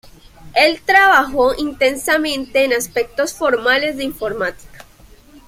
[0.55, 4.83] El trabajó intensamente en aspectos formales de informática.